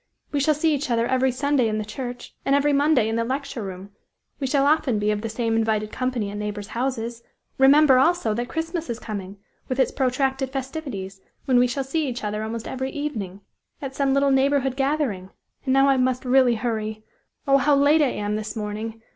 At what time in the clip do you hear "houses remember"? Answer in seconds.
6.69-7.99